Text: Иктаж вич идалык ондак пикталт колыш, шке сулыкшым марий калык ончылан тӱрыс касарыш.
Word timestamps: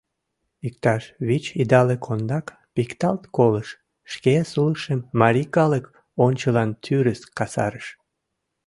Иктаж 0.67 1.03
вич 1.27 1.45
идалык 1.61 2.03
ондак 2.11 2.45
пикталт 2.73 3.23
колыш, 3.35 3.69
шке 4.11 4.33
сулыкшым 4.51 4.99
марий 5.19 5.49
калык 5.55 5.85
ончылан 6.25 6.69
тӱрыс 6.83 7.21
касарыш. 7.37 7.87